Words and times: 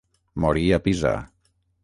Morí 0.45 0.63
a 0.79 0.79
Pisa. 0.87 1.13